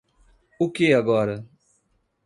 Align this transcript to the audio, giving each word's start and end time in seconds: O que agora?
O 0.59 0.65
que 0.75 0.87
agora? 0.95 1.35